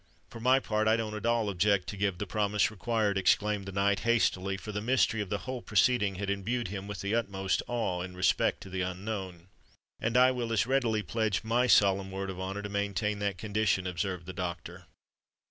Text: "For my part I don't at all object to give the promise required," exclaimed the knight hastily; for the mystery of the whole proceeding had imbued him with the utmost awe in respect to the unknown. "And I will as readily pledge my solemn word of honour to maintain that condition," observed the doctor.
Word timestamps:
"For 0.31 0.39
my 0.39 0.59
part 0.59 0.87
I 0.87 0.97
don't 0.97 1.13
at 1.13 1.27
all 1.27 1.47
object 1.47 1.87
to 1.89 1.95
give 1.95 2.17
the 2.17 2.25
promise 2.25 2.71
required," 2.71 3.19
exclaimed 3.19 3.67
the 3.67 3.71
knight 3.71 3.99
hastily; 3.99 4.57
for 4.57 4.71
the 4.71 4.81
mystery 4.81 5.21
of 5.21 5.29
the 5.29 5.37
whole 5.45 5.61
proceeding 5.61 6.15
had 6.15 6.27
imbued 6.27 6.69
him 6.69 6.87
with 6.87 7.01
the 7.01 7.13
utmost 7.13 7.61
awe 7.67 8.01
in 8.01 8.17
respect 8.17 8.61
to 8.61 8.71
the 8.71 8.81
unknown. 8.81 9.47
"And 9.99 10.17
I 10.17 10.31
will 10.31 10.51
as 10.51 10.65
readily 10.65 11.03
pledge 11.03 11.43
my 11.43 11.67
solemn 11.67 12.09
word 12.09 12.31
of 12.31 12.39
honour 12.39 12.63
to 12.63 12.69
maintain 12.69 13.19
that 13.19 13.37
condition," 13.37 13.85
observed 13.85 14.25
the 14.25 14.33
doctor. 14.33 14.87